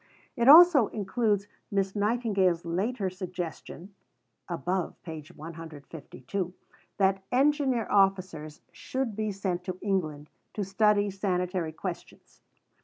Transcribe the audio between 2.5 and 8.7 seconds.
later suggestion (above, p. 152) that Engineer Officers